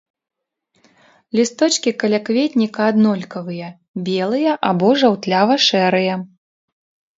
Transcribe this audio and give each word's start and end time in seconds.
Лісточкі 1.39 1.93
калякветніка 2.05 2.81
аднолькавыя, 2.93 3.69
белыя 4.09 4.57
або 4.73 4.87
жаўтлява-шэрыя. 5.05 6.15